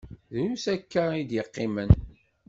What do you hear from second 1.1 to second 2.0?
i d-iqqimen.